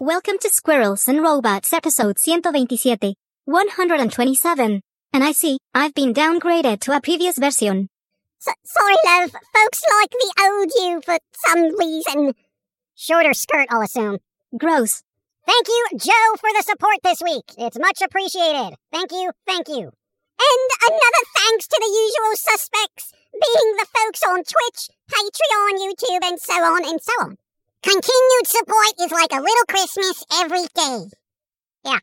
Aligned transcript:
Welcome 0.00 0.38
to 0.40 0.50
Squirrels 0.50 1.06
and 1.06 1.22
Robots 1.22 1.72
episode 1.72 2.16
127, 2.24 3.14
127. 3.44 4.80
And 5.12 5.24
I 5.24 5.30
see, 5.30 5.58
I've 5.72 5.94
been 5.94 6.12
downgraded 6.12 6.80
to 6.80 6.96
a 6.96 7.00
previous 7.00 7.38
version. 7.38 7.88
S- 8.44 8.54
sorry, 8.64 8.96
love. 9.06 9.30
Folks 9.30 9.82
like 10.00 10.10
the 10.10 10.34
old 10.42 10.72
you 10.74 11.00
for 11.04 11.18
some 11.46 11.78
reason. 11.78 12.34
Shorter 12.96 13.34
skirt, 13.34 13.68
I'll 13.70 13.82
assume. 13.82 14.18
Gross. 14.58 15.04
Thank 15.46 15.68
you, 15.68 15.98
Joe, 15.98 16.28
for 16.38 16.50
the 16.54 16.62
support 16.62 16.98
this 17.02 17.20
week. 17.22 17.44
It's 17.58 17.78
much 17.78 18.00
appreciated. 18.02 18.76
Thank 18.92 19.12
you, 19.12 19.30
thank 19.46 19.68
you. 19.68 19.90
And 20.42 20.68
another 20.86 21.24
thanks 21.36 21.66
to 21.68 21.78
the 21.78 21.90
usual 21.90 22.34
suspects, 22.34 23.12
being 23.32 23.76
the 23.76 23.86
folks 23.94 24.22
on 24.22 24.42
Twitch, 24.42 24.88
Patreon, 25.10 25.78
YouTube, 25.82 26.24
and 26.24 26.40
so 26.40 26.54
on 26.54 26.84
and 26.88 27.00
so 27.00 27.12
on. 27.20 27.36
Continued 27.82 28.46
support 28.46 28.94
is 29.00 29.12
like 29.12 29.32
a 29.32 29.42
little 29.42 29.66
Christmas 29.68 30.24
every 30.34 30.64
day. 30.74 31.10
Yeah. 31.84 31.98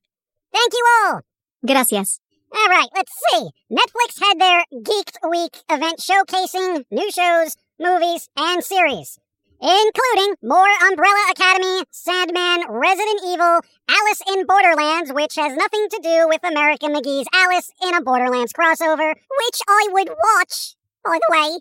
Thank 0.54 0.74
you 0.74 0.86
all. 1.06 1.22
Gracias. 1.66 2.20
All 2.52 2.68
right, 2.68 2.90
let's 2.96 3.14
see. 3.32 3.50
Netflix 3.72 4.20
had 4.22 4.40
their 4.40 4.64
Geeked 4.74 5.30
Week 5.30 5.56
event 5.70 6.00
showcasing 6.00 6.84
new 6.92 7.12
shows, 7.12 7.56
movies, 7.80 8.28
and 8.36 8.64
series, 8.64 9.20
including 9.62 10.36
more 10.42 10.72
Umbrella 10.88 11.32
Academy, 11.32 11.84
Sandman, 11.92 12.64
Resident 12.70 13.22
Evil, 13.28 13.60
Alice 13.90 14.22
in 14.34 14.46
Borderlands, 14.46 15.12
which 15.12 15.36
has 15.36 15.56
nothing 15.56 15.88
to 15.92 16.00
do 16.02 16.28
with 16.28 16.44
American 16.44 16.94
McGee's 16.94 17.28
Alice 17.34 17.72
in 17.84 17.96
a 17.96 18.02
Borderlands 18.02 18.54
crossover, 18.54 19.14
which 19.16 19.60
I 19.68 19.88
would 19.92 20.10
watch, 20.10 20.76
by 21.04 21.20
the 21.20 21.32
way. 21.32 21.60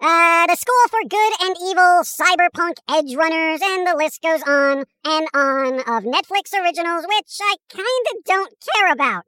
Uh, 0.00 0.46
the 0.46 0.56
School 0.56 0.84
for 0.90 1.08
Good 1.08 1.32
and 1.42 1.56
Evil, 1.62 2.02
Cyberpunk 2.02 2.76
Edge 2.90 3.14
Runners, 3.14 3.60
and 3.62 3.86
the 3.86 3.96
list 3.96 4.20
goes 4.22 4.42
on 4.42 4.84
and 5.04 5.28
on 5.32 5.80
of 5.80 6.04
Netflix 6.04 6.52
originals, 6.52 7.06
which 7.06 7.38
I 7.40 7.56
kinda 7.68 8.22
don't 8.24 8.54
care 8.74 8.92
about. 8.92 9.24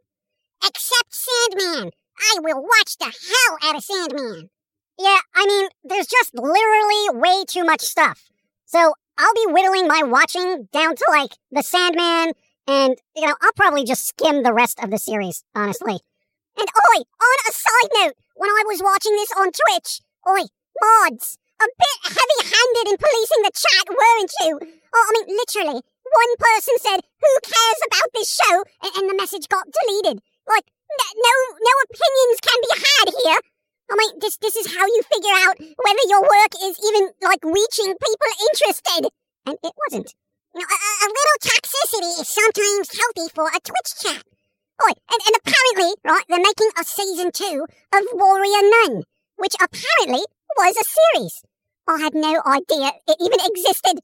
Except 0.65 1.15
Sandman. 1.15 1.93
I 2.19 2.41
will 2.41 2.63
watch 2.63 2.97
the 2.99 3.05
hell 3.05 3.59
out 3.63 3.77
of 3.77 3.85
Sandman. 3.85 4.51
Yeah, 4.99 5.19
I 5.35 5.47
mean, 5.47 5.69
there's 5.85 6.07
just 6.07 6.35
literally 6.35 7.21
way 7.21 7.45
too 7.45 7.65
much 7.65 7.83
stuff. 7.83 8.31
So 8.65 8.95
I'll 9.19 9.35
be 9.35 9.53
whittling 9.53 9.89
my 9.89 10.03
watching 10.03 10.69
down 10.73 10.97
to 10.97 11.05
like 11.09 11.37
the 11.51 11.63
Sandman, 11.63 12.33
and, 12.67 12.97
you 13.15 13.27
know, 13.27 13.37
I'll 13.41 13.53
probably 13.55 13.85
just 13.85 14.07
skim 14.07 14.43
the 14.43 14.53
rest 14.53 14.83
of 14.83 14.91
the 14.91 14.99
series, 14.99 15.45
honestly. 15.55 16.01
And 16.59 16.69
oi, 16.69 16.99
on 17.01 17.37
a 17.49 17.53
side 17.53 17.91
note, 18.01 18.17
when 18.35 18.51
I 18.51 18.65
was 18.67 18.83
watching 18.83 19.13
this 19.13 19.31
on 19.37 19.53
Twitch, 19.53 20.01
oi, 20.27 20.49
mods, 20.81 21.39
a 21.61 21.69
bit 21.69 21.99
heavy-handed 22.05 22.93
in 22.93 22.97
policing 22.97 23.43
the 23.45 23.53
chat, 23.53 23.89
weren't 23.89 24.33
you? 24.41 24.81
Oh, 24.93 25.05
I 25.09 25.13
mean, 25.13 25.37
literally, 25.37 25.81
one 25.81 26.33
person 26.39 26.75
said, 26.81 27.01
"Who 27.01 27.33
cares 27.45 27.81
about 27.89 28.11
this 28.13 28.33
show?" 28.33 28.65
and, 28.83 28.93
and 28.97 29.11
the 29.11 29.17
message 29.17 29.49
got 29.49 29.69
deleted. 29.69 30.21
Like, 30.49 30.69
no, 31.17 31.35
no 31.61 31.73
opinions 31.85 32.39
can 32.41 32.59
be 32.61 32.73
had 32.77 33.09
here. 33.25 33.41
Oh 33.89 33.95
I 33.95 33.97
mean, 33.99 34.19
this 34.21 34.37
this 34.39 34.57
is 34.57 34.75
how 34.75 34.85
you 34.87 35.03
figure 35.07 35.37
out 35.47 35.59
whether 35.59 36.05
your 36.09 36.23
work 36.23 36.53
is 36.63 36.79
even 36.83 37.11
like 37.23 37.43
reaching 37.45 37.95
people 37.95 38.31
interested, 38.51 39.03
and 39.47 39.57
it 39.63 39.75
wasn't. 39.87 40.15
You 40.55 40.61
know, 40.63 40.67
a, 40.67 40.75
a- 40.75 41.01
a 41.07 41.09
little 41.13 41.39
toxicity 41.43 42.13
is 42.21 42.29
sometimes 42.29 42.99
healthy 42.99 43.29
for 43.35 43.47
a 43.49 43.61
Twitch 43.61 43.93
chat. 44.03 44.25
Oh, 44.83 44.89
and, 44.89 45.21
and 45.27 45.37
apparently, 45.41 45.95
right, 46.05 46.25
they're 46.29 46.39
making 46.39 46.71
a 46.79 46.85
season 46.85 47.31
two 47.33 47.67
of 47.95 48.03
Warrior 48.13 48.63
Nun, 48.65 49.05
which 49.37 49.55
apparently 49.61 50.25
was 50.57 50.77
a 50.77 50.85
series. 51.15 51.43
I 51.89 51.99
had 52.01 52.15
no 52.15 52.43
idea 52.45 52.93
it 53.07 53.17
even 53.21 53.39
existed. 53.41 54.01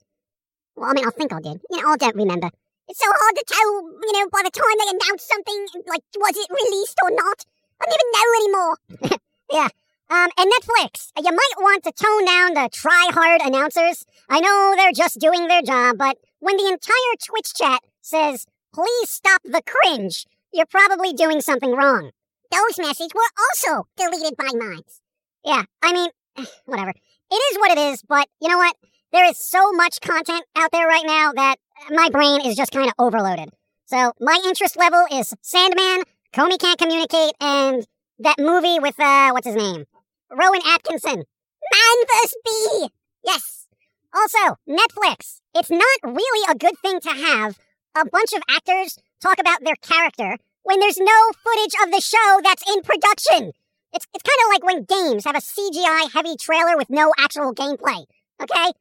Well, 0.77 0.91
I 0.91 0.95
mean, 0.95 1.07
I 1.07 1.11
think 1.11 1.33
I 1.33 1.41
did. 1.41 1.61
You 1.71 1.83
know, 1.83 1.89
I 1.93 1.97
don't 1.97 2.17
remember. 2.17 2.51
It's 2.89 3.01
so 3.01 3.11
hard 3.11 3.37
to 3.37 3.45
tell, 3.47 3.71
you 4.07 4.13
know, 4.15 4.29
by 4.33 4.43
the 4.45 4.51
time 4.51 4.77
they 4.79 4.91
announce 4.97 5.25
something, 5.27 5.67
like, 5.87 6.03
was 6.17 6.37
it 6.37 6.49
released 6.51 6.99
or 7.03 7.11
not? 7.11 7.45
I 7.81 7.87
don't 7.87 8.01
even 8.01 8.13
know 8.15 8.29
anymore. 8.41 9.19
yeah. 9.51 9.69
Um, 10.13 10.29
and 10.37 10.53
Netflix, 10.53 11.11
you 11.17 11.33
might 11.33 11.57
want 11.59 11.85
to 11.85 11.93
tone 11.93 12.27
down 12.27 12.53
the 12.53 12.69
try-hard 12.71 13.41
announcers. 13.41 14.05
I 14.29 14.41
know 14.41 14.75
they're 14.77 14.93
just 14.93 15.19
doing 15.19 15.49
their 15.49 15.63
job, 15.63 15.97
but 15.97 16.19
when 16.39 16.59
the 16.59 16.69
entire 16.69 17.17
Twitch 17.19 17.55
chat 17.55 17.81
says, 18.03 18.45
please 18.75 19.09
stop 19.09 19.41
the 19.43 19.63
cringe, 19.67 20.27
you're 20.53 20.67
probably 20.67 21.15
doing 21.15 21.41
something 21.41 21.73
wrong. 21.73 22.11
Those 22.51 22.79
messages 22.79 23.13
were 23.15 23.23
also 23.41 23.87
deleted 23.97 24.37
by 24.37 24.51
minds. 24.55 25.01
Yeah, 25.47 25.63
I 25.83 25.95
mean, 25.95 26.11
whatever. 26.67 26.91
It 27.31 27.35
is 27.35 27.59
what 27.59 27.71
it 27.71 27.79
is, 27.79 28.03
but 28.07 28.29
you 28.39 28.51
know 28.51 28.59
what? 28.59 28.77
There 29.15 29.25
is 29.25 29.39
so 29.39 29.73
much 29.73 30.03
content 30.03 30.45
out 30.55 30.73
there 30.73 30.87
right 30.87 31.07
now 31.07 31.33
that 31.33 31.57
my 31.91 32.11
brain 32.11 32.43
is 32.45 32.55
just 32.55 32.73
kind 32.73 32.89
of 32.89 32.95
overloaded. 32.99 33.49
So 33.87 34.13
my 34.21 34.39
interest 34.45 34.77
level 34.77 35.07
is 35.11 35.33
Sandman, 35.41 36.03
Komi 36.35 36.59
Can't 36.59 36.79
Communicate, 36.79 37.33
and 37.41 37.87
that 38.19 38.39
movie 38.39 38.79
with, 38.79 39.01
uh, 39.01 39.31
what's 39.31 39.47
his 39.47 39.57
name? 39.57 39.87
Rowan 40.33 40.61
Atkinson. 40.67 41.25
Man 41.73 41.97
vs. 42.09 42.35
Bee! 42.45 42.89
Yes. 43.25 43.67
Also, 44.15 44.57
Netflix. 44.69 45.41
It's 45.55 45.71
not 45.71 45.99
really 46.03 46.47
a 46.51 46.59
good 46.59 46.79
thing 46.83 47.01
to 47.01 47.11
have 47.11 47.59
a 47.97 48.09
bunch 48.09 48.33
of 48.33 48.43
actors 48.49 48.99
talk 49.21 49.39
about 49.39 49.63
their 49.63 49.77
character 49.77 50.39
when 50.63 50.81
there's 50.81 50.99
no 50.99 51.31
footage 51.45 51.75
of 51.85 51.93
the 51.93 52.01
show 52.01 52.41
that's 52.43 52.65
in 52.69 52.83
production. 52.83 53.53
It's, 53.93 54.07
it's 54.15 54.25
kind 54.25 54.41
of 54.45 54.53
like 54.53 54.65
when 54.65 54.85
games 54.85 55.25
have 55.25 55.37
a 55.37 55.41
CGI 55.41 56.13
heavy 56.13 56.37
trailer 56.37 56.77
with 56.77 56.89
no 56.89 57.13
actual 57.19 57.55
gameplay. 57.55 58.05
Okay? 58.43 58.73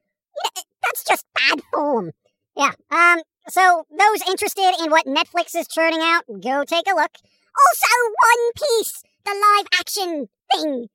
Yeah, 0.44 0.64
That's 0.84 1.04
just 1.04 1.26
bad 1.36 1.62
form. 1.74 2.12
Yeah. 2.56 2.72
Um, 2.90 3.22
so 3.48 3.86
those 3.90 4.28
interested 4.28 4.74
in 4.82 4.92
what 4.92 5.06
Netflix 5.06 5.56
is 5.56 5.68
churning 5.68 6.00
out, 6.02 6.24
go 6.28 6.64
take 6.64 6.88
a 6.88 6.96
look. 6.96 7.12
Also, 7.52 7.92
One 8.24 8.52
Piece, 8.56 9.04
the 9.26 9.32
live 9.32 9.68
action 9.80 10.30
thing. 10.54 10.88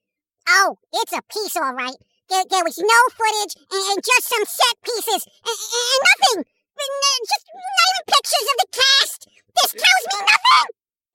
Oh, 0.49 0.79
it's 0.93 1.13
a 1.13 1.23
piece, 1.27 1.57
all 1.57 1.75
right. 1.75 1.97
There, 2.31 2.45
there 2.51 2.65
was 2.67 2.79
no 2.79 3.01
footage 3.15 3.55
and, 3.71 3.83
and 3.95 4.01
just 4.03 4.27
some 4.27 4.47
set 4.47 4.77
pieces 4.83 5.27
and, 5.47 5.59
and 5.59 6.01
nothing. 6.07 6.39
Just 6.77 7.47
not 7.51 7.89
even 7.91 8.05
pictures 8.07 8.49
of 8.51 8.57
the 8.63 8.71
cast. 8.77 9.21
This 9.57 9.73
tells 9.79 10.05
me 10.13 10.19
nothing. 10.27 10.67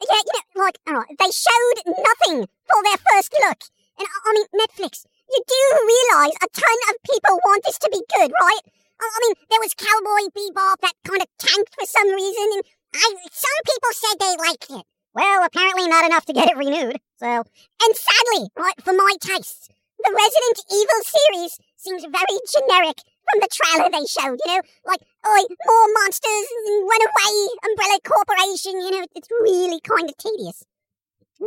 Yeah, 0.02 0.24
you 0.26 0.34
know, 0.34 0.70
don't 0.86 0.96
know, 0.98 1.06
they 1.20 1.30
showed 1.30 1.78
nothing 1.86 2.38
for 2.66 2.80
their 2.82 3.00
first 3.00 3.32
look. 3.46 3.62
And 4.00 4.08
I 4.08 4.30
mean, 4.34 4.48
Netflix, 4.56 5.06
you 5.30 5.40
do 5.46 5.62
realize 5.86 6.36
a 6.42 6.50
ton 6.50 6.78
of 6.90 6.96
people 7.06 7.38
want 7.46 7.64
this 7.64 7.78
to 7.86 7.90
be 7.92 8.02
good, 8.10 8.32
right? 8.34 8.66
I 9.00 9.06
I 9.06 9.18
mean, 9.22 9.36
there 9.50 9.62
was 9.62 9.78
Cowboy 9.78 10.30
Bebop 10.34 10.82
that 10.82 10.98
kind 11.06 11.22
of 11.22 11.30
tanked 11.38 11.74
for 11.76 11.86
some 11.86 12.10
reason, 12.10 12.48
and 12.58 12.64
I 12.96 13.08
some 13.32 13.60
people 13.66 13.92
said 13.94 14.16
they 14.20 14.36
liked 14.38 14.70
it. 14.70 14.86
Well, 15.14 15.44
apparently 15.44 15.88
not 15.88 16.06
enough 16.06 16.26
to 16.26 16.34
get 16.34 16.50
it 16.50 16.58
renewed. 16.58 16.98
So, 17.22 17.28
and 17.30 17.94
sadly, 17.94 18.50
for 18.82 18.94
my 18.94 19.14
tastes, 19.22 19.70
the 20.04 20.10
Resident 20.10 20.58
Evil 20.74 21.02
series 21.06 21.60
seems 21.78 22.02
very 22.02 22.38
generic 22.50 22.98
from 23.30 23.38
the 23.38 23.50
trailer 23.54 23.90
they 23.94 24.10
showed. 24.10 24.42
You 24.42 24.58
know, 24.58 24.62
like, 24.90 25.06
oi, 25.22 25.46
more 25.46 25.88
monsters, 26.02 26.48
run 26.82 27.04
away, 27.06 27.34
Umbrella 27.70 28.00
Corporation. 28.02 28.82
You 28.82 28.90
know, 28.90 29.06
it's 29.14 29.30
really 29.30 29.80
kind 29.86 30.10
of 30.10 30.18
tedious, 30.18 30.66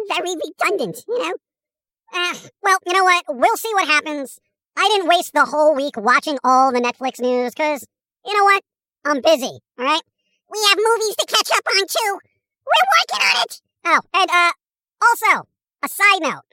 very 0.07 0.39
redundant. 0.39 1.03
You 1.09 1.19
know. 1.19 1.35
Uh, 2.15 2.35
well, 2.63 2.79
you 2.87 2.93
know 2.93 3.03
what? 3.03 3.25
We'll 3.29 3.57
see 3.57 3.75
what 3.75 3.89
happens. 3.89 4.39
I 4.77 4.87
didn't 4.95 5.09
waste 5.09 5.33
the 5.35 5.45
whole 5.45 5.75
week 5.75 5.97
watching 5.97 6.39
all 6.45 6.71
the 6.71 6.81
Netflix 6.81 7.19
news 7.19 7.51
because, 7.53 7.85
you 8.25 8.33
know 8.37 8.45
what? 8.45 8.63
I'm 9.05 9.21
busy, 9.21 9.59
alright? 9.77 10.03
We 10.53 10.59
have 10.69 10.79
movies 10.79 11.17
to 11.17 11.27
catch 11.27 11.51
up 11.51 11.67
on 11.67 11.81
too. 11.89 12.19
We're 12.63 12.91
working 12.95 13.27
on 13.27 13.43
it. 13.43 13.61
Oh, 13.87 14.01
and, 14.15 14.31
uh, 14.31 14.53
also, 15.03 15.49
a 15.85 15.89
side 15.89 16.23
note 16.23 16.45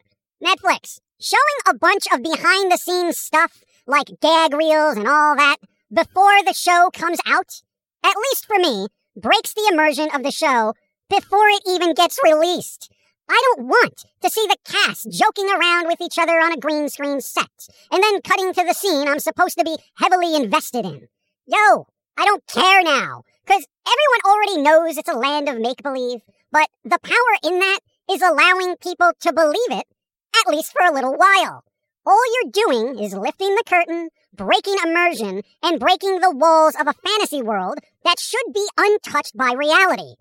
Netflix 0.43 0.99
showing 1.17 1.41
a 1.65 1.73
bunch 1.73 2.03
of 2.11 2.21
behind 2.21 2.69
the 2.69 2.77
scenes 2.77 3.17
stuff 3.17 3.63
like 3.87 4.19
gag 4.21 4.53
reels 4.53 4.97
and 4.97 5.07
all 5.07 5.37
that 5.37 5.55
before 5.93 6.43
the 6.43 6.53
show 6.53 6.89
comes 6.93 7.19
out, 7.25 7.61
at 8.03 8.15
least 8.17 8.45
for 8.45 8.57
me, 8.57 8.87
breaks 9.15 9.53
the 9.53 9.69
immersion 9.71 10.09
of 10.13 10.23
the 10.23 10.31
show 10.31 10.73
before 11.09 11.47
it 11.47 11.61
even 11.65 11.93
gets 11.93 12.19
released. 12.21 12.91
I 13.29 13.41
don't 13.45 13.67
want 13.67 14.03
to 14.21 14.29
see 14.29 14.45
the 14.47 14.57
cast 14.65 15.09
joking 15.09 15.49
around 15.49 15.87
with 15.87 16.01
each 16.01 16.19
other 16.19 16.33
on 16.33 16.51
a 16.51 16.57
green 16.57 16.89
screen 16.89 17.21
set 17.21 17.67
and 17.89 18.03
then 18.03 18.21
cutting 18.21 18.53
to 18.53 18.65
the 18.65 18.73
scene 18.73 19.07
I'm 19.07 19.19
supposed 19.19 19.57
to 19.57 19.63
be 19.63 19.77
heavily 19.95 20.35
invested 20.35 20.85
in. 20.85 21.07
Yo, 21.45 21.87
I 22.17 22.25
don't 22.25 22.45
care 22.47 22.83
now, 22.83 23.23
because 23.45 23.65
everyone 23.87 24.21
already 24.25 24.61
knows 24.61 24.97
it's 24.97 25.09
a 25.09 25.13
land 25.13 25.47
of 25.47 25.59
make 25.59 25.81
believe, 25.81 26.19
but 26.51 26.67
the 26.83 26.99
power 27.01 27.49
in 27.49 27.59
that 27.59 27.79
is 28.11 28.21
allowing 28.21 28.75
people 28.77 29.11
to 29.21 29.33
believe 29.33 29.71
it, 29.71 29.87
at 30.35 30.51
least 30.51 30.73
for 30.73 30.81
a 30.81 30.93
little 30.93 31.15
while. 31.15 31.63
All 32.05 32.23
you're 32.33 32.51
doing 32.51 32.99
is 32.99 33.13
lifting 33.13 33.55
the 33.55 33.63
curtain, 33.65 34.09
breaking 34.35 34.75
immersion, 34.83 35.43
and 35.63 35.79
breaking 35.79 36.19
the 36.19 36.35
walls 36.35 36.75
of 36.79 36.87
a 36.87 36.93
fantasy 36.93 37.41
world 37.41 37.77
that 38.03 38.19
should 38.19 38.53
be 38.53 38.67
untouched 38.77 39.37
by 39.37 39.53
reality. 39.53 40.15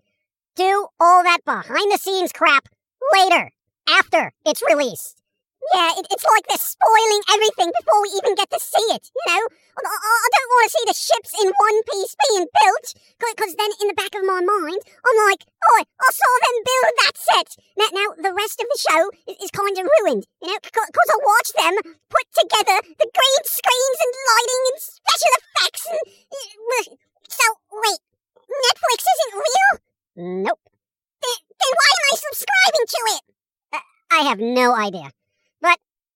do 0.56 0.88
all 1.00 1.22
that 1.22 1.44
behind 1.44 1.90
the 1.90 1.98
scenes 1.98 2.32
crap 2.32 2.68
later, 3.12 3.50
after 3.88 4.32
it's 4.44 4.62
released. 4.68 5.19
Yeah, 5.70 5.92
it, 6.00 6.08
it's 6.08 6.24
like 6.24 6.48
they're 6.48 6.58
spoiling 6.58 7.22
everything 7.30 7.68
before 7.68 8.00
we 8.00 8.10
even 8.16 8.34
get 8.34 8.48
to 8.50 8.58
see 8.58 8.86
it, 8.96 9.12
you 9.12 9.24
know? 9.28 9.44
I, 9.76 9.86
I, 9.86 10.12
I 10.24 10.28
don't 10.32 10.50
want 10.56 10.64
to 10.66 10.72
see 10.72 10.86
the 10.88 10.96
ships 10.96 11.30
in 11.36 11.46
One 11.52 11.78
Piece 11.84 12.16
being 12.16 12.46
built, 12.48 12.86
because 13.20 13.52
then 13.54 13.70
in 13.78 13.86
the 13.92 13.98
back 13.98 14.16
of 14.16 14.24
my 14.24 14.40
mind, 14.40 14.80
I'm 14.82 15.18
like, 15.28 15.44
oh, 15.46 15.84
I 15.84 16.08
saw 16.10 16.32
them 16.40 16.56
build 16.64 16.94
that 17.04 17.16
set. 17.20 17.48
Now, 17.76 17.88
now 17.92 18.08
the 18.18 18.34
rest 18.34 18.58
of 18.58 18.66
the 18.72 18.80
show 18.80 19.02
is, 19.28 19.36
is 19.46 19.52
kind 19.54 19.76
of 19.76 19.84
ruined, 20.00 20.24
you 20.40 20.48
know, 20.48 20.58
because 20.64 21.10
I 21.12 21.18
watched 21.22 21.54
them 21.54 21.74
put 22.08 22.26
together 22.34 22.80
the 22.96 23.08
green 23.12 23.42
screens 23.44 23.98
and 24.00 24.12
lighting 24.32 24.62
and 24.74 24.78
special 24.80 25.32
effects 25.38 25.84
and... 25.92 26.02
So, 27.30 27.46
wait, 27.70 28.00
Netflix 28.48 29.00
isn't 29.06 29.34
real? 29.38 29.70
Nope. 30.50 30.60
Then, 31.22 31.38
then 31.46 31.72
why 31.78 31.90
am 31.94 32.04
I 32.10 32.14
subscribing 32.16 32.86
to 32.90 33.00
it? 33.14 33.22
Uh, 33.76 33.86
I 34.10 34.20
have 34.28 34.40
no 34.40 34.74
idea. 34.74 35.12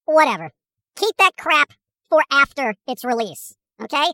Whatever. 0.07 0.51
Keep 0.97 1.17
that 1.19 1.37
crap 1.39 1.73
for 2.09 2.23
after 2.31 2.75
its 2.87 3.05
release, 3.05 3.55
okay? 3.83 4.13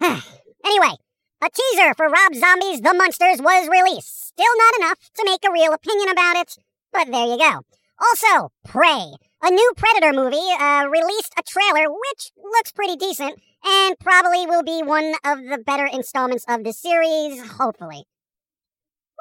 anyway, 0.00 0.94
a 1.40 1.48
teaser 1.50 1.94
for 1.94 2.08
Rob 2.08 2.34
Zombie's 2.34 2.80
The 2.80 2.94
Munsters 2.94 3.40
was 3.40 3.68
released. 3.68 4.28
Still 4.28 4.56
not 4.56 4.78
enough 4.78 4.98
to 5.14 5.24
make 5.24 5.44
a 5.44 5.52
real 5.52 5.72
opinion 5.72 6.08
about 6.08 6.36
it, 6.36 6.56
but 6.92 7.10
there 7.10 7.26
you 7.26 7.38
go. 7.38 7.62
Also, 8.00 8.52
Prey, 8.64 9.12
a 9.42 9.50
new 9.50 9.72
Predator 9.76 10.12
movie, 10.12 10.36
uh, 10.58 10.86
released 10.90 11.34
a 11.36 11.42
trailer 11.42 11.90
which 11.90 12.32
looks 12.36 12.72
pretty 12.72 12.96
decent 12.96 13.40
and 13.64 13.98
probably 13.98 14.46
will 14.46 14.62
be 14.62 14.82
one 14.82 15.14
of 15.24 15.38
the 15.38 15.62
better 15.64 15.86
installments 15.86 16.44
of 16.48 16.64
the 16.64 16.72
series, 16.72 17.40
hopefully. 17.52 18.04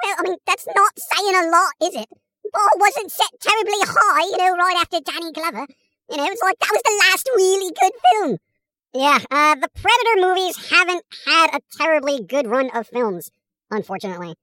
Well, 0.03 0.15
I 0.19 0.23
mean, 0.23 0.37
that's 0.45 0.67
not 0.75 0.93
saying 0.97 1.35
a 1.35 1.49
lot, 1.49 1.73
is 1.81 1.95
it? 1.95 2.09
Bar 2.53 2.69
wasn't 2.77 3.11
set 3.11 3.31
terribly 3.39 3.81
high, 3.81 4.25
you 4.25 4.37
know, 4.37 4.55
right 4.55 4.77
after 4.79 4.99
Danny 4.99 5.31
Glover. 5.31 5.67
You 6.09 6.17
know, 6.17 6.25
it 6.25 6.31
was 6.31 6.43
like 6.43 6.59
that 6.59 6.71
was 6.71 6.83
the 6.83 7.03
last 7.09 7.29
really 7.35 7.73
good 7.79 7.93
film. 8.11 8.37
Yeah, 8.93 9.19
uh, 9.29 9.55
the 9.55 9.69
Predator 9.69 10.27
movies 10.27 10.71
haven't 10.71 11.03
had 11.25 11.55
a 11.55 11.61
terribly 11.77 12.23
good 12.23 12.47
run 12.47 12.69
of 12.73 12.87
films, 12.87 13.29
unfortunately. 13.69 14.35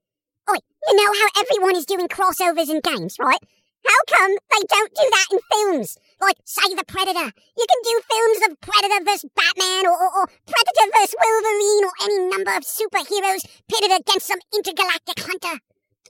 Oi, 0.49 0.57
you 0.87 0.95
know 0.95 1.11
how 1.11 1.41
everyone 1.41 1.75
is 1.75 1.85
doing 1.85 2.07
crossovers 2.07 2.69
in 2.69 2.79
games, 2.81 3.17
right? 3.19 3.41
How 3.85 4.17
come 4.17 4.31
they 4.31 4.63
don't 4.67 4.93
do 4.93 5.09
that 5.11 5.27
in 5.31 5.39
films? 5.51 5.97
Like, 6.21 6.37
say, 6.45 6.73
The 6.73 6.85
Predator. 6.85 7.31
You 7.57 7.65
can 7.69 7.81
do 7.83 8.01
films 8.09 8.39
of 8.49 8.61
Predator 8.61 9.03
vs. 9.03 9.29
Batman 9.35 9.85
or, 9.85 9.93
or, 9.93 10.09
or 10.21 10.27
Predator 10.27 10.87
vs. 10.93 11.15
Wolverine 11.21 11.83
or 11.85 11.93
any 12.03 12.17
number 12.29 12.53
of 12.55 12.63
superheroes 12.63 13.45
pitted 13.67 13.91
against 13.91 14.27
some 14.27 14.39
intergalactic 14.55 15.19
hunter. 15.19 15.59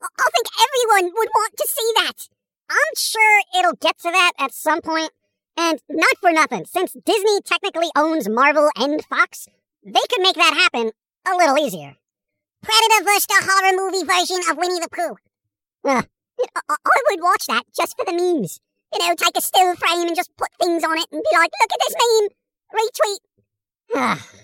I 0.01 0.29
think 0.33 0.47
everyone 0.61 1.13
would 1.15 1.29
want 1.33 1.53
to 1.57 1.67
see 1.67 1.91
that. 1.95 2.27
I'm 2.69 2.95
sure 2.97 3.41
it'll 3.57 3.75
get 3.75 3.97
to 3.99 4.11
that 4.11 4.33
at 4.39 4.53
some 4.53 4.81
point. 4.81 5.11
And 5.57 5.79
not 5.89 6.17
for 6.19 6.31
nothing, 6.31 6.65
since 6.65 6.93
Disney 7.05 7.41
technically 7.45 7.89
owns 7.95 8.27
Marvel 8.27 8.69
and 8.75 9.03
Fox, 9.05 9.47
they 9.83 10.01
could 10.09 10.21
make 10.21 10.35
that 10.35 10.53
happen 10.53 10.91
a 11.25 11.37
little 11.37 11.57
easier. 11.57 11.95
Predator 12.61 13.03
vs. 13.03 13.27
the 13.27 13.47
horror 13.47 13.77
movie 13.77 14.03
version 14.05 14.41
of 14.49 14.57
Winnie 14.57 14.79
the 14.79 14.89
Pooh. 14.91 15.15
Uh, 15.89 16.01
I 16.67 17.01
would 17.09 17.21
watch 17.21 17.45
that 17.47 17.63
just 17.75 17.95
for 17.95 18.05
the 18.05 18.11
memes. 18.11 18.59
You 18.93 18.99
know, 18.99 19.15
take 19.15 19.37
a 19.37 19.41
still 19.41 19.75
frame 19.75 20.07
and 20.07 20.15
just 20.15 20.35
put 20.35 20.49
things 20.59 20.83
on 20.83 20.97
it 20.97 21.05
and 21.11 21.21
be 21.21 21.37
like, 21.37 21.51
look 21.61 21.69
at 21.71 21.79
this 21.87 21.95
meme. 22.01 22.29
Retweet. 22.75 24.41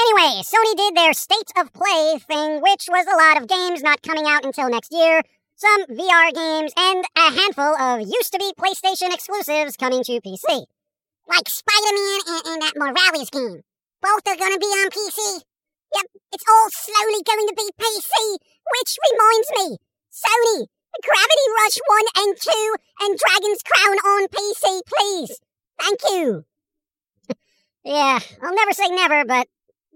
Anyway, 0.00 0.40
Sony 0.40 0.76
did 0.76 0.94
their 0.94 1.12
State 1.12 1.52
of 1.58 1.72
Play 1.72 2.18
thing, 2.26 2.62
which 2.62 2.88
was 2.88 3.04
a 3.04 3.20
lot 3.20 3.36
of 3.36 3.48
games 3.48 3.82
not 3.82 4.00
coming 4.00 4.24
out 4.26 4.46
until 4.46 4.70
next 4.70 4.92
year, 4.92 5.20
some 5.56 5.84
VR 5.86 6.32
games, 6.32 6.72
and 6.76 7.04
a 7.16 7.28
handful 7.36 7.76
of 7.76 8.00
used 8.00 8.32
to 8.32 8.38
be 8.38 8.54
PlayStation 8.56 9.12
exclusives 9.12 9.76
coming 9.76 10.02
to 10.04 10.20
PC. 10.22 10.64
Like 11.28 11.48
Spider 11.48 11.92
Man 11.92 12.20
and, 12.26 12.42
and 12.46 12.62
that 12.62 12.76
Morales 12.76 13.28
game. 13.28 13.60
Both 14.00 14.24
are 14.26 14.40
gonna 14.40 14.58
be 14.58 14.72
on 14.72 14.88
PC. 14.88 15.42
Yep, 15.94 16.06
it's 16.32 16.44
all 16.48 16.68
slowly 16.70 17.20
going 17.26 17.46
to 17.48 17.54
be 17.56 17.68
PC, 17.76 18.38
which 18.78 18.96
reminds 19.10 19.50
me 19.58 19.76
Sony, 20.08 20.66
Gravity 21.02 21.46
Rush 21.58 21.78
1 21.84 22.02
and 22.16 22.36
2 22.40 22.74
and 23.02 23.18
Dragon's 23.18 23.62
Crown 23.62 23.96
on 23.98 24.28
PC, 24.28 24.80
please. 24.86 25.40
Thank 25.80 26.00
you. 26.10 26.44
yeah, 27.84 28.20
I'll 28.42 28.54
never 28.54 28.72
say 28.72 28.88
never, 28.88 29.24
but 29.24 29.48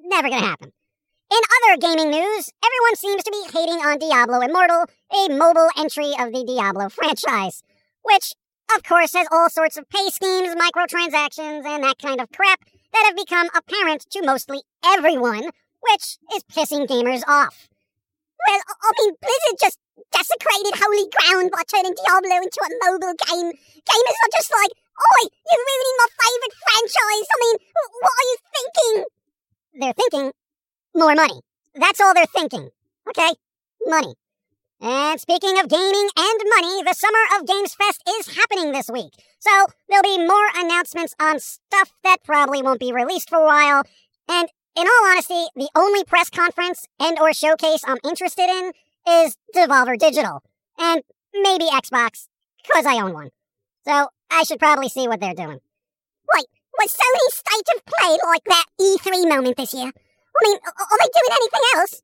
Never 0.04 0.28
gonna 0.28 0.44
happen. 0.44 0.72
In 1.32 1.40
other 1.56 1.80
gaming 1.80 2.10
news, 2.10 2.52
everyone 2.60 2.96
seems 2.96 3.24
to 3.24 3.32
be 3.32 3.58
hating 3.58 3.80
on 3.80 3.98
Diablo 3.98 4.40
Immortal, 4.40 4.84
a 5.10 5.28
mobile 5.32 5.70
entry 5.78 6.12
of 6.20 6.30
the 6.30 6.44
Diablo 6.44 6.88
franchise, 6.92 7.62
which, 8.02 8.34
of 8.76 8.82
course, 8.84 9.14
has 9.14 9.26
all 9.32 9.48
sorts 9.48 9.78
of 9.78 9.88
pay 9.88 10.10
schemes, 10.10 10.54
microtransactions, 10.54 11.64
and 11.64 11.82
that 11.82 11.98
kind 11.98 12.20
of 12.20 12.30
crap 12.30 12.60
that 12.92 13.04
have 13.06 13.16
become 13.16 13.48
apparent 13.56 14.04
to 14.10 14.20
mostly 14.22 14.60
everyone, 14.84 15.48
which 15.80 16.18
is 16.36 16.44
pissing 16.52 16.86
gamers 16.86 17.24
off. 17.26 17.68
Well, 18.46 18.60
I 18.60 18.90
mean, 19.00 19.16
Blizzard 19.24 19.58
just 19.58 19.78
desecrated 20.12 20.76
holy 20.76 21.08
ground 21.08 21.50
by 21.50 21.64
turning 21.64 21.96
Diablo 21.96 22.44
into 22.44 22.60
a 22.60 22.70
mobile 22.84 23.16
game. 23.24 23.56
Gamers 23.56 24.18
are 24.20 24.34
just 24.36 24.52
like, 24.52 24.72
Oi, 24.94 25.22
you're 25.26 25.64
ruining 25.64 25.96
my 25.98 26.08
favorite 26.12 26.54
franchise. 26.60 27.26
I 27.26 27.36
mean, 27.40 27.56
what 28.04 28.12
are 28.14 28.28
you? 28.30 28.36
They're 29.84 29.92
thinking 29.92 30.32
more 30.94 31.14
money. 31.14 31.40
That's 31.74 32.00
all 32.00 32.14
they're 32.14 32.26
thinking. 32.26 32.70
Okay? 33.08 33.32
Money. 33.86 34.14
And 34.80 35.20
speaking 35.20 35.58
of 35.58 35.68
gaming 35.68 36.08
and 36.16 36.40
money, 36.56 36.82
the 36.82 36.94
Summer 36.94 37.18
of 37.38 37.46
Games 37.46 37.74
Fest 37.74 38.02
is 38.18 38.36
happening 38.36 38.72
this 38.72 38.88
week. 38.90 39.12
So 39.38 39.50
there'll 39.88 40.02
be 40.02 40.18
more 40.18 40.48
announcements 40.54 41.14
on 41.20 41.38
stuff 41.38 41.92
that 42.02 42.18
probably 42.24 42.62
won't 42.62 42.80
be 42.80 42.92
released 42.92 43.28
for 43.28 43.38
a 43.38 43.44
while. 43.44 43.82
And 44.28 44.48
in 44.76 44.86
all 44.86 45.10
honesty, 45.10 45.46
the 45.54 45.70
only 45.74 46.04
press 46.04 46.30
conference 46.30 46.86
and 46.98 47.18
or 47.18 47.32
showcase 47.32 47.82
I'm 47.86 47.98
interested 48.04 48.48
in 48.48 48.72
is 49.08 49.36
Devolver 49.54 49.98
Digital. 49.98 50.42
And 50.78 51.02
maybe 51.32 51.66
Xbox, 51.66 52.28
because 52.66 52.86
I 52.86 53.00
own 53.00 53.12
one. 53.12 53.30
So 53.86 54.08
I 54.30 54.42
should 54.44 54.58
probably 54.58 54.88
see 54.88 55.08
what 55.08 55.20
they're 55.20 55.34
doing. 55.34 55.60
Wait, 56.78 56.90
was 56.90 56.98
Sony's 56.98 57.34
state 57.34 57.76
of 57.76 57.84
play 57.84 58.18
like 58.24 58.44
that 58.44 58.64
E3 58.80 59.28
moment 59.28 59.56
this 59.56 59.74
year? 59.74 59.92
I 59.92 60.48
mean, 60.48 60.58
are 60.66 60.98
they 60.98 61.10
doing 61.14 61.38
anything 61.38 61.60
else? 61.76 62.02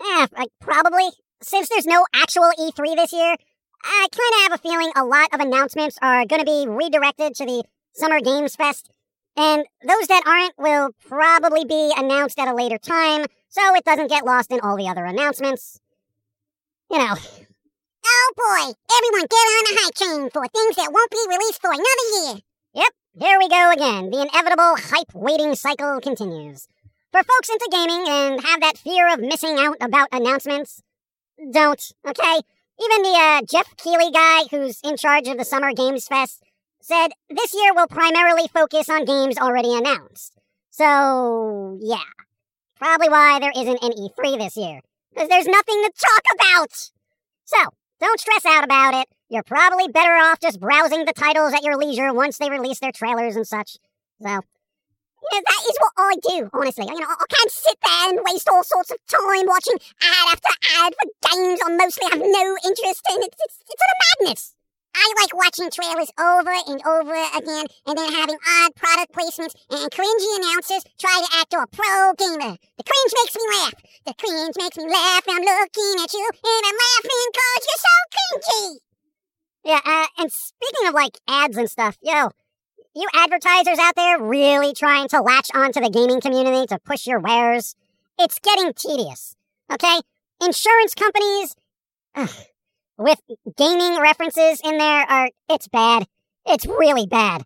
Yeah, 0.00 0.26
like, 0.38 0.50
probably. 0.60 1.08
Since 1.42 1.68
there's 1.68 1.86
no 1.86 2.06
actual 2.14 2.50
E3 2.58 2.96
this 2.96 3.12
year, 3.12 3.36
I 3.82 4.06
kind 4.10 4.34
of 4.34 4.42
have 4.42 4.52
a 4.52 4.62
feeling 4.62 4.92
a 4.94 5.04
lot 5.04 5.28
of 5.34 5.40
announcements 5.40 5.98
are 6.00 6.24
going 6.24 6.40
to 6.40 6.46
be 6.46 6.66
redirected 6.66 7.34
to 7.34 7.44
the 7.44 7.64
Summer 7.92 8.20
Games 8.20 8.56
Fest. 8.56 8.90
And 9.36 9.66
those 9.82 10.06
that 10.06 10.22
aren't 10.26 10.56
will 10.58 10.90
probably 11.06 11.64
be 11.64 11.92
announced 11.96 12.38
at 12.38 12.48
a 12.48 12.54
later 12.54 12.78
time, 12.78 13.26
so 13.48 13.74
it 13.74 13.84
doesn't 13.84 14.08
get 14.08 14.24
lost 14.24 14.52
in 14.52 14.60
all 14.60 14.76
the 14.76 14.88
other 14.88 15.04
announcements. 15.04 15.80
You 16.90 16.98
know. 16.98 17.14
Oh 18.06 18.32
boy, 18.36 18.74
everyone 18.96 19.26
get 19.28 19.36
on 19.36 19.64
the 19.64 19.80
high 19.80 19.90
train 19.96 20.30
for 20.30 20.46
things 20.46 20.76
that 20.76 20.92
won't 20.92 21.10
be 21.10 21.26
released 21.28 21.60
for 21.60 21.72
another 21.72 22.32
year. 22.32 22.42
Yep, 23.16 23.28
here 23.28 23.38
we 23.38 23.48
go 23.48 23.70
again. 23.72 24.10
The 24.10 24.22
inevitable 24.22 24.76
hype 24.76 25.14
waiting 25.14 25.54
cycle 25.54 26.00
continues. 26.00 26.68
For 27.12 27.22
folks 27.22 27.48
into 27.48 27.68
gaming 27.70 28.04
and 28.08 28.44
have 28.44 28.60
that 28.60 28.78
fear 28.78 29.12
of 29.12 29.20
missing 29.20 29.56
out 29.58 29.76
about 29.80 30.08
announcements, 30.12 30.82
don't, 31.52 31.92
okay? 32.06 32.40
Even 32.80 33.02
the 33.02 33.16
uh, 33.16 33.42
Geoff 33.42 33.76
Keighley 33.76 34.10
guy 34.10 34.44
who's 34.50 34.80
in 34.82 34.96
charge 34.96 35.28
of 35.28 35.38
the 35.38 35.44
Summer 35.44 35.72
Games 35.72 36.08
Fest 36.08 36.42
said 36.80 37.08
this 37.30 37.54
year 37.54 37.72
will 37.74 37.86
primarily 37.86 38.48
focus 38.48 38.88
on 38.88 39.04
games 39.04 39.38
already 39.38 39.74
announced. 39.74 40.36
So, 40.70 41.78
yeah. 41.80 41.98
Probably 42.76 43.08
why 43.08 43.38
there 43.38 43.52
isn't 43.54 43.82
an 43.82 43.92
E3 43.92 44.38
this 44.38 44.56
year. 44.56 44.80
Because 45.12 45.28
there's 45.28 45.46
nothing 45.46 45.82
to 45.84 45.92
talk 45.96 46.22
about! 46.34 46.90
So, 47.44 47.58
don't 48.00 48.18
stress 48.20 48.44
out 48.44 48.64
about 48.64 48.94
it. 48.94 49.13
You're 49.30 49.42
probably 49.42 49.88
better 49.88 50.12
off 50.12 50.40
just 50.40 50.60
browsing 50.60 51.04
the 51.06 51.12
titles 51.12 51.54
at 51.54 51.64
your 51.64 51.76
leisure 51.76 52.12
once 52.12 52.38
they 52.38 52.50
release 52.50 52.80
their 52.80 52.92
trailers 52.92 53.36
and 53.36 53.46
such. 53.46 53.78
So, 54.20 54.28
you 54.28 54.36
know, 55.32 55.42
that 55.48 55.62
is 55.64 55.76
what 55.80 55.92
I 55.96 56.14
do, 56.20 56.50
honestly. 56.52 56.84
You 56.86 57.00
know, 57.00 57.08
I 57.08 57.24
can't 57.28 57.50
sit 57.50 57.78
there 57.80 58.10
and 58.10 58.20
waste 58.24 58.48
all 58.48 58.62
sorts 58.62 58.90
of 58.90 58.98
time 59.08 59.46
watching 59.46 59.80
ad 60.02 60.28
after 60.28 60.52
ad 60.76 60.92
for 61.00 61.08
games 61.32 61.60
I 61.64 61.76
mostly 61.76 62.08
have 62.10 62.20
no 62.20 62.56
interest 62.68 63.02
in. 63.10 63.22
It's, 63.24 63.36
it's, 63.40 63.58
it's 63.64 63.82
a 63.82 64.24
madness. 64.24 64.54
I 64.94 65.12
like 65.20 65.34
watching 65.34 65.70
trailers 65.70 66.12
over 66.20 66.54
and 66.54 66.80
over 66.86 67.16
again 67.34 67.66
and 67.86 67.98
then 67.98 68.12
having 68.12 68.38
odd 68.38 68.76
product 68.76 69.10
placements 69.10 69.56
and 69.70 69.90
cringy 69.90 70.30
announcers 70.38 70.84
try 71.00 71.18
to 71.18 71.36
act 71.40 71.52
a 71.54 71.66
pro 71.66 72.14
gamer. 72.14 72.54
The 72.78 72.84
cringe 72.84 73.12
makes 73.18 73.34
me 73.34 73.42
laugh. 73.58 73.74
The 74.06 74.14
cringe 74.14 74.54
makes 74.56 74.76
me 74.76 74.86
laugh. 74.86 75.24
I'm 75.26 75.42
looking 75.42 75.96
at 75.98 76.12
you 76.12 76.28
and 76.30 76.64
I'm 76.68 76.78
laughing 76.78 77.26
cause 77.34 77.64
you're 77.66 77.82
so 77.82 77.96
cringy. 78.14 78.83
Yeah, 79.64 79.80
uh, 79.84 80.06
and 80.18 80.30
speaking 80.30 80.88
of 80.88 80.94
like 80.94 81.18
ads 81.28 81.56
and 81.56 81.70
stuff, 81.70 81.96
yo, 82.02 82.30
you 82.94 83.08
advertisers 83.14 83.78
out 83.78 83.96
there 83.96 84.20
really 84.20 84.72
trying 84.72 85.08
to 85.08 85.20
latch 85.20 85.50
onto 85.54 85.80
the 85.80 85.90
gaming 85.90 86.20
community 86.20 86.66
to 86.66 86.78
push 86.78 87.06
your 87.06 87.20
wares, 87.20 87.74
it's 88.18 88.38
getting 88.38 88.72
tedious. 88.74 89.36
Okay? 89.72 90.00
insurance 90.40 90.94
companies 90.94 91.54
ugh, 92.14 92.30
with 92.98 93.20
gaming 93.56 94.00
references 94.00 94.60
in 94.64 94.78
there 94.78 95.04
are 95.08 95.30
it's 95.48 95.68
bad. 95.68 96.06
It's 96.46 96.66
really 96.66 97.06
bad. 97.06 97.44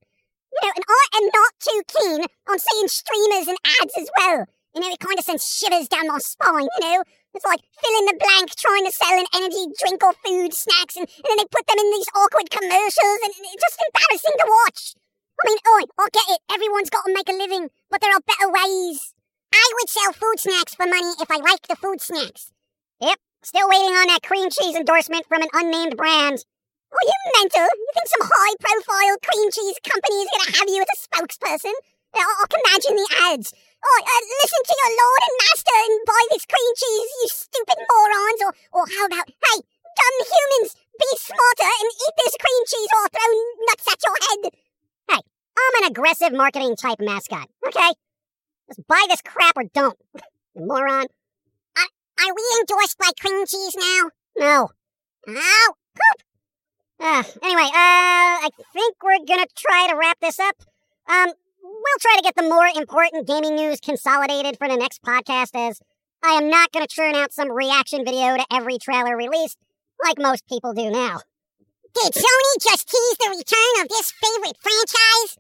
You 0.52 0.68
know, 0.68 0.72
and 0.74 0.84
I 0.88 1.18
am 1.18 1.24
not 1.26 1.52
too 1.60 1.82
keen 1.86 2.24
on 2.50 2.58
seeing 2.58 2.88
streamers 2.88 3.46
and 3.48 3.58
ads 3.82 3.94
as 3.96 4.10
well. 4.18 4.46
You 4.74 4.80
know, 4.80 4.88
it 4.88 4.98
kind 4.98 5.18
of 5.18 5.24
sends 5.24 5.46
shivers 5.46 5.88
down 5.88 6.08
my 6.08 6.18
spine, 6.18 6.68
you 6.80 6.80
know? 6.80 7.02
It's 7.34 7.44
like 7.44 7.60
fill 7.60 7.98
in 8.00 8.06
the 8.06 8.18
blank 8.18 8.50
trying 8.56 8.84
to 8.86 8.92
sell 8.92 9.12
an 9.12 9.28
energy 9.36 9.68
drink 9.78 10.02
or 10.02 10.16
food, 10.24 10.54
snacks, 10.54 10.96
and, 10.96 11.06
and 11.06 11.26
then 11.28 11.36
they 11.38 11.48
put 11.52 11.66
them 11.68 11.78
in 11.78 11.90
these 11.92 12.08
awkward 12.16 12.50
commercials, 12.50 13.20
and 13.24 13.32
it's 13.36 13.62
just 13.62 13.78
embarrassing 13.84 14.36
to 14.40 14.46
watch. 14.48 14.96
I 15.38 15.42
mean, 15.46 15.60
oi, 15.62 15.82
I 16.00 16.08
get 16.10 16.28
it. 16.34 16.40
Everyone's 16.50 16.90
got 16.90 17.06
to 17.06 17.14
make 17.14 17.28
a 17.28 17.36
living, 17.36 17.70
but 17.90 18.00
there 18.00 18.10
are 18.10 18.24
better 18.26 18.50
ways. 18.50 19.14
I 19.54 19.70
would 19.78 19.88
sell 19.88 20.12
food 20.12 20.40
snacks 20.40 20.74
for 20.74 20.86
money 20.86 21.14
if 21.20 21.30
I 21.30 21.36
liked 21.36 21.68
the 21.68 21.76
food 21.76 22.00
snacks. 22.00 22.50
Yep, 23.00 23.18
still 23.42 23.68
waiting 23.68 23.94
on 23.94 24.08
that 24.08 24.26
cream 24.26 24.50
cheese 24.50 24.74
endorsement 24.74 25.26
from 25.28 25.42
an 25.42 25.52
unnamed 25.52 25.96
brand. 25.96 26.42
Are 26.90 27.04
you 27.04 27.18
mental? 27.36 27.68
You 27.68 27.90
think 27.94 28.08
some 28.08 28.26
high 28.26 28.56
profile 28.58 29.16
cream 29.20 29.50
cheese 29.52 29.78
company 29.84 30.16
is 30.24 30.30
going 30.32 30.46
to 30.48 30.58
have 30.58 30.68
you 30.68 30.82
as 30.82 30.90
a 30.90 30.98
spokesperson? 31.04 31.76
I, 32.16 32.24
I 32.24 32.44
can 32.48 32.60
imagine 32.64 32.96
the 32.96 33.08
ads. 33.30 33.52
Oh, 33.78 34.00
uh, 34.02 34.22
listen 34.42 34.62
to 34.66 34.74
your 34.74 34.92
lord 34.98 35.22
and 35.22 35.36
master 35.46 35.76
and 35.78 35.94
buy 36.04 36.22
this 36.30 36.46
cream 36.46 36.70
cheese, 36.74 37.10
you 37.22 37.28
stupid 37.30 37.78
morons. 37.78 38.40
Or, 38.42 38.52
or 38.74 38.84
how 38.86 39.04
about, 39.06 39.28
hey, 39.30 39.58
dumb 39.62 40.18
humans, 40.26 40.70
be 40.98 41.10
smarter 41.16 41.70
and 41.70 41.90
eat 41.94 42.14
this 42.18 42.36
cream 42.38 42.62
cheese 42.66 42.90
or 42.92 43.00
I'll 43.06 43.12
throw 43.14 43.32
nuts 43.70 43.86
at 43.86 44.00
your 44.02 44.18
head. 44.18 44.42
Hey, 45.08 45.22
I'm 45.22 45.74
an 45.82 45.90
aggressive 45.90 46.32
marketing 46.32 46.76
type 46.76 47.00
mascot, 47.00 47.48
okay? 47.66 47.92
Just 48.68 48.86
buy 48.86 49.04
this 49.08 49.22
crap 49.22 49.56
or 49.56 49.64
don't. 49.72 49.98
moron. 50.58 51.06
Are, 51.76 51.90
are 52.20 52.34
we 52.34 52.44
endorsed 52.60 52.98
by 52.98 53.10
cream 53.20 53.46
cheese 53.46 53.76
now? 53.76 54.10
No. 54.36 54.68
Oh, 55.28 55.72
poop. 55.94 56.26
Uh, 57.00 57.22
anyway, 57.42 57.62
uh, 57.62 58.42
I 58.42 58.48
think 58.72 58.96
we're 59.02 59.24
gonna 59.26 59.46
try 59.56 59.86
to 59.88 59.96
wrap 59.96 60.18
this 60.20 60.40
up. 60.40 60.56
Um, 61.08 61.32
we'll 61.68 62.00
try 62.00 62.16
to 62.16 62.22
get 62.22 62.34
the 62.36 62.42
more 62.42 62.66
important 62.74 63.26
gaming 63.26 63.56
news 63.56 63.80
consolidated 63.80 64.56
for 64.56 64.68
the 64.68 64.76
next 64.76 65.02
podcast 65.02 65.50
as 65.54 65.80
I 66.24 66.32
am 66.32 66.50
not 66.50 66.72
going 66.72 66.86
to 66.86 66.94
churn 66.94 67.14
out 67.14 67.32
some 67.32 67.52
reaction 67.52 68.04
video 68.04 68.36
to 68.36 68.46
every 68.52 68.78
trailer 68.78 69.16
released 69.16 69.58
like 70.02 70.18
most 70.18 70.46
people 70.48 70.72
do 70.72 70.90
now. 70.90 71.20
Did 71.94 72.12
Sony 72.12 72.54
just 72.60 72.88
tease 72.88 73.16
the 73.18 73.30
return 73.30 73.82
of 73.82 73.88
this 73.88 74.12
favorite 74.12 74.56
franchise? 74.60 75.38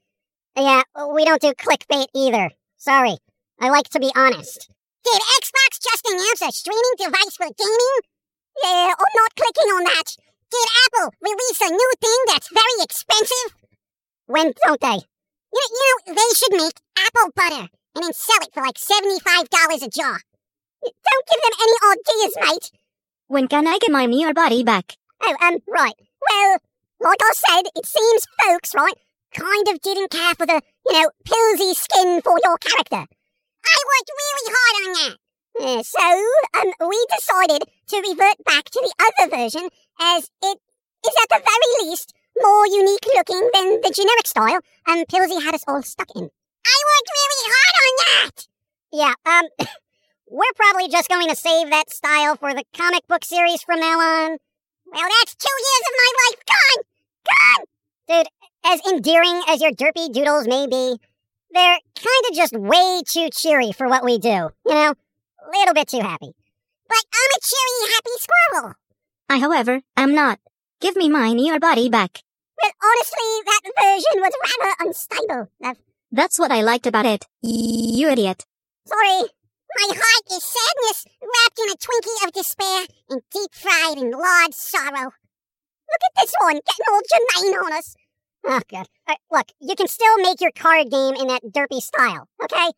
Yeah, 0.56 0.82
we 1.14 1.24
don't 1.24 1.40
do 1.40 1.52
clickbait 1.54 2.06
either. 2.14 2.50
Sorry. 2.76 3.18
I 3.60 3.70
like 3.70 3.88
to 3.90 4.00
be 4.00 4.10
honest. 4.14 4.68
Did 5.04 5.20
Xbox 5.42 5.78
just 5.82 6.06
announce 6.06 6.42
a 6.42 6.52
streaming 6.52 6.96
device 6.98 7.36
for 7.36 7.46
gaming? 7.46 7.98
Yeah, 8.62 8.92
I'm 8.98 9.14
not 9.14 9.36
clicking 9.36 9.70
on 9.72 9.84
that. 9.84 10.16
Did 10.50 10.68
Apple 10.86 11.12
release 11.20 11.60
a 11.60 11.70
new 11.70 11.92
thing 12.00 12.18
that's 12.26 12.48
very 12.48 12.82
expensive? 12.82 13.54
When 14.26 14.52
don't 14.64 14.80
they? 14.80 14.98
You, 15.52 15.62
you 15.70 15.84
know, 16.06 16.14
they 16.14 16.34
should 16.34 16.52
make 16.52 16.80
apple 16.98 17.32
butter 17.34 17.68
and 17.94 18.04
then 18.04 18.12
sell 18.12 18.42
it 18.42 18.52
for 18.52 18.62
like 18.62 18.76
$75 18.76 19.86
a 19.86 19.90
jar. 19.90 20.20
Don't 20.82 21.26
give 21.26 21.42
them 21.42 21.56
any 21.62 21.76
ideas, 21.92 22.36
mate. 22.40 22.70
When 23.26 23.48
can 23.48 23.66
I 23.66 23.78
get 23.78 23.90
my 23.90 24.06
Near 24.06 24.32
body 24.32 24.62
back? 24.62 24.96
Oh, 25.22 25.36
um, 25.42 25.58
right. 25.68 25.94
Well, 26.30 26.58
like 27.00 27.20
I 27.22 27.32
said, 27.34 27.62
it 27.74 27.86
seems 27.86 28.26
folks, 28.44 28.74
right, 28.74 28.94
kind 29.34 29.68
of 29.68 29.80
didn't 29.80 30.10
care 30.10 30.34
for 30.34 30.46
the, 30.46 30.62
you 30.86 30.92
know, 30.92 31.10
Pilsy 31.26 31.74
skin 31.74 32.20
for 32.22 32.38
your 32.44 32.58
character. 32.58 33.04
I 33.66 33.78
worked 33.90 34.10
really 34.18 34.54
hard 34.54 34.86
on 34.86 34.92
that. 34.94 35.16
Uh, 35.60 35.82
so, 35.82 36.60
um, 36.60 36.88
we 36.88 37.06
decided 37.16 37.62
to 37.88 37.96
revert 37.96 38.44
back 38.44 38.64
to 38.70 38.80
the 38.80 38.94
other 39.00 39.36
version 39.36 39.68
as 40.00 40.30
it 40.42 40.58
is 41.04 41.14
at 41.22 41.28
the 41.28 41.42
very 41.44 41.88
least 41.88 42.14
more 42.42 42.66
unique 42.66 43.06
looking 43.14 43.50
than 43.52 43.80
the 43.80 43.92
generic 43.94 44.26
style, 44.26 44.60
and 44.86 45.06
Pilsy 45.08 45.42
had 45.42 45.54
us 45.54 45.64
all 45.66 45.82
stuck 45.82 46.10
in. 46.14 46.28
I 46.66 46.76
worked 46.90 47.10
really 47.18 47.44
hard 47.52 47.74
on 47.84 47.94
that! 48.04 48.46
Yeah, 48.92 49.14
um, 49.26 49.44
we're 50.30 50.56
probably 50.56 50.88
just 50.88 51.08
going 51.08 51.28
to 51.28 51.36
save 51.36 51.70
that 51.70 51.90
style 51.90 52.36
for 52.36 52.54
the 52.54 52.64
comic 52.76 53.06
book 53.08 53.24
series 53.24 53.62
from 53.62 53.80
now 53.80 53.98
on. 53.98 54.38
Well, 54.86 55.08
that's 55.08 55.34
two 55.34 55.58
years 55.68 55.84
of 55.88 55.94
my 56.02 56.10
life 56.22 56.42
gone! 56.46 56.84
Gone! 57.28 57.64
Dude, 58.08 58.28
as 58.64 58.80
endearing 58.90 59.42
as 59.48 59.60
your 59.60 59.72
derpy 59.72 60.12
doodles 60.12 60.46
may 60.46 60.66
be, 60.66 60.98
they're 61.50 61.78
kind 61.94 62.24
of 62.30 62.36
just 62.36 62.52
way 62.54 63.02
too 63.06 63.28
cheery 63.30 63.72
for 63.72 63.88
what 63.88 64.04
we 64.04 64.18
do, 64.18 64.50
you 64.66 64.74
know? 64.74 64.94
Little 65.52 65.74
bit 65.74 65.88
too 65.88 66.00
happy. 66.00 66.32
But 66.88 67.04
I'm 67.12 67.30
a 67.36 67.40
cheery, 67.40 67.94
happy 67.94 68.10
squirrel. 68.18 68.74
I, 69.30 69.38
however, 69.38 69.80
am 69.96 70.14
not. 70.14 70.38
Give 70.80 70.96
me 70.96 71.08
my 71.08 71.32
Near 71.32 71.58
body 71.58 71.88
back. 71.88 72.22
Well, 72.62 72.72
honestly, 72.82 73.30
that 73.46 73.62
version 73.80 74.22
was 74.22 74.34
rather 74.44 74.74
unstable. 74.80 75.50
That's, 75.60 75.80
That's 76.10 76.38
what 76.38 76.50
I 76.50 76.62
liked 76.62 76.86
about 76.86 77.06
it. 77.06 77.26
You 77.42 78.08
idiot. 78.08 78.44
sorry. 78.86 79.28
My 79.76 79.94
heart 79.94 80.26
is 80.32 80.42
sadness 80.42 81.04
wrapped 81.20 81.58
in 81.60 81.70
a 81.70 81.76
Twinkie 81.76 82.26
of 82.26 82.32
despair 82.32 82.86
and 83.10 83.20
deep 83.30 83.54
fried 83.54 83.98
in 83.98 84.10
large 84.10 84.54
sorrow. 84.54 85.12
Look 85.90 86.02
at 86.04 86.22
this 86.22 86.32
one, 86.40 86.54
getting 86.54 86.88
all 86.90 87.00
Jermaine 87.00 87.64
on 87.64 87.72
us. 87.74 87.94
Oh, 88.46 88.60
God. 88.70 88.86
Uh, 89.06 89.14
look, 89.30 89.46
you 89.60 89.76
can 89.76 89.86
still 89.86 90.16
make 90.18 90.40
your 90.40 90.52
card 90.52 90.90
game 90.90 91.14
in 91.14 91.26
that 91.28 91.42
derpy 91.44 91.80
style, 91.80 92.28
okay? 92.42 92.72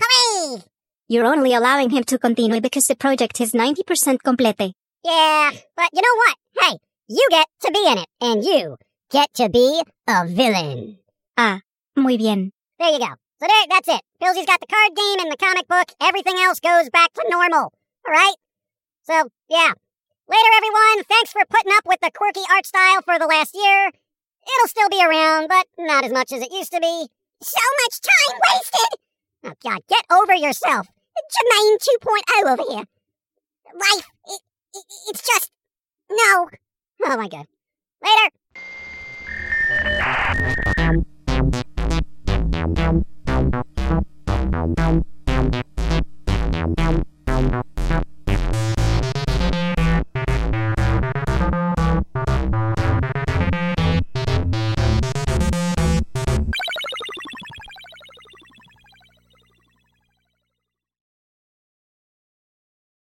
Hooray! 0.00 0.62
You're 1.08 1.26
only 1.26 1.54
allowing 1.54 1.90
him 1.90 2.04
to 2.04 2.18
continue 2.18 2.60
because 2.60 2.86
the 2.86 2.94
project 2.94 3.40
is 3.40 3.52
90% 3.52 4.18
complete. 4.22 4.74
Yeah, 5.04 5.50
but 5.76 5.90
you 5.92 6.02
know 6.02 6.16
what? 6.24 6.36
Hey, 6.60 6.76
you 7.08 7.26
get 7.30 7.46
to 7.62 7.72
be 7.72 7.84
in 7.86 7.98
it, 7.98 8.08
and 8.20 8.44
you 8.44 8.76
get 9.10 9.32
to 9.34 9.48
be 9.48 9.82
a 10.06 10.26
villain. 10.26 10.98
Ah, 11.36 11.60
muy 11.96 12.16
bien. 12.16 12.52
There 12.78 12.90
you 12.92 12.98
go. 12.98 13.14
So 13.40 13.46
there, 13.46 13.66
that's 13.70 13.88
it. 13.88 14.02
Pilsy's 14.20 14.46
got 14.46 14.60
the 14.60 14.66
card 14.66 14.96
game 14.96 15.20
and 15.20 15.32
the 15.32 15.36
comic 15.36 15.68
book. 15.68 15.92
Everything 16.00 16.36
else 16.38 16.60
goes 16.60 16.90
back 16.90 17.12
to 17.14 17.24
normal. 17.28 17.72
All 18.06 18.12
right? 18.12 18.34
So, 19.02 19.28
yeah. 19.48 19.72
Later, 20.28 20.50
everyone. 20.56 21.04
Thanks 21.04 21.32
for 21.32 21.42
putting 21.48 21.72
up 21.72 21.86
with 21.86 22.00
the 22.00 22.10
quirky 22.14 22.42
art 22.50 22.66
style 22.66 23.00
for 23.02 23.18
the 23.18 23.26
last 23.26 23.54
year. 23.54 23.88
It'll 23.88 24.68
still 24.68 24.88
be 24.88 25.04
around, 25.04 25.48
but 25.48 25.66
not 25.78 26.04
as 26.04 26.12
much 26.12 26.32
as 26.32 26.42
it 26.42 26.52
used 26.52 26.72
to 26.72 26.80
be. 26.80 27.08
So 27.40 27.60
much 27.84 28.00
time 28.00 28.40
wasted! 28.50 28.98
Oh, 29.44 29.54
God, 29.62 29.80
get 29.88 30.04
over 30.10 30.34
yourself. 30.34 30.88
Jermaine 31.18 31.78
2.0 32.02 32.52
over 32.52 32.70
here. 32.70 32.84
Life, 33.74 34.06
it, 34.26 34.40
it, 34.74 34.84
it's 35.08 35.26
just. 35.26 35.50
No. 36.10 36.48
Oh, 37.04 37.16
my 37.16 37.28
God. 37.28 37.46
Later. 38.02 38.37
Thank 40.38 41.04
you. 44.78 45.17